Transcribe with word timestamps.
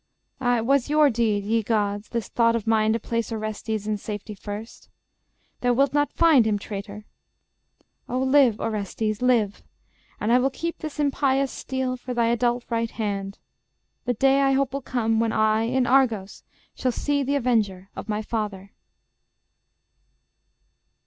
Ah, 0.41 0.57
it 0.57 0.65
was 0.65 0.89
your 0.89 1.11
deed, 1.11 1.43
Ye 1.43 1.61
gods, 1.61 2.09
this 2.09 2.27
thought 2.27 2.55
of 2.55 2.65
mine 2.65 2.91
to 2.93 2.99
place 2.99 3.31
Orestes 3.31 3.85
In 3.85 3.97
safety 3.97 4.33
first. 4.33 4.89
Thou 5.59 5.73
wilt 5.73 5.93
not 5.93 6.11
find 6.11 6.47
him, 6.47 6.57
traitor. 6.57 7.05
Ah 8.09 8.17
live, 8.17 8.59
Orestes, 8.59 9.21
live: 9.21 9.61
and 10.19 10.31
I 10.31 10.39
will 10.39 10.49
keep 10.49 10.79
This 10.79 10.99
impious 10.99 11.51
steel 11.51 11.97
for 11.97 12.15
thy 12.15 12.29
adult 12.29 12.65
right 12.71 12.89
hand. 12.89 13.37
The 14.05 14.15
day, 14.15 14.41
I 14.41 14.53
hope, 14.53 14.73
will 14.73 14.81
come, 14.81 15.19
when 15.19 15.31
I 15.31 15.65
in 15.65 15.85
Argos 15.85 16.41
Shall 16.73 16.91
see 16.91 17.21
thee 17.21 17.33
the 17.33 17.35
avenger 17.35 17.91
of 17.95 18.07
thy 18.07 18.23
father. 18.23 18.73